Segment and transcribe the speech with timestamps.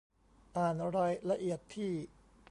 [0.57, 1.93] อ่านรายละเอียดที่